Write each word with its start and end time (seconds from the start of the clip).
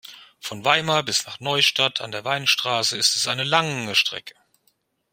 Von 0.39 0.65
Weimar 0.65 1.03
bis 1.03 1.27
nach 1.27 1.39
Neustadt 1.39 2.01
an 2.01 2.09
der 2.11 2.25
Weinstraße 2.25 2.97
ist 2.97 3.15
es 3.15 3.27
eine 3.27 3.43
lange 3.43 3.93
Strecke 3.93 4.33